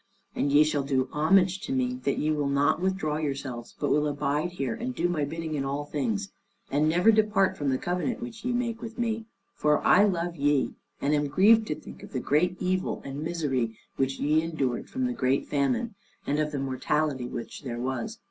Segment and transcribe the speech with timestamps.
[0.33, 4.07] And ye shall do homage to me that ye will not withdraw yourselves, but will
[4.07, 6.31] abide here, and do my bidding in all things,
[6.71, 10.73] and never depart from the covenant which ye make with me; for I love ye,
[11.01, 15.05] and am grieved to think of the great evil and misery which ye endured from
[15.05, 15.93] the great famine,
[16.25, 18.17] and of the mortality which there was.